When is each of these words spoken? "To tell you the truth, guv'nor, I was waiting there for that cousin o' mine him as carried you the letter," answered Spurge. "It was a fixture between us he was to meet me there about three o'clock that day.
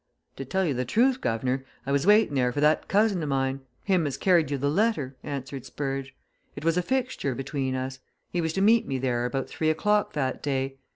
"To 0.37 0.45
tell 0.45 0.65
you 0.65 0.73
the 0.73 0.83
truth, 0.83 1.21
guv'nor, 1.21 1.63
I 1.85 1.91
was 1.91 2.07
waiting 2.07 2.33
there 2.33 2.51
for 2.51 2.59
that 2.59 2.87
cousin 2.87 3.21
o' 3.21 3.27
mine 3.27 3.59
him 3.83 4.07
as 4.07 4.17
carried 4.17 4.49
you 4.49 4.57
the 4.57 4.67
letter," 4.67 5.15
answered 5.21 5.63
Spurge. 5.63 6.15
"It 6.55 6.65
was 6.65 6.75
a 6.75 6.81
fixture 6.81 7.35
between 7.35 7.75
us 7.75 7.99
he 8.31 8.41
was 8.41 8.51
to 8.53 8.61
meet 8.61 8.87
me 8.87 8.97
there 8.97 9.25
about 9.25 9.47
three 9.47 9.69
o'clock 9.69 10.13
that 10.13 10.41
day. 10.41 10.79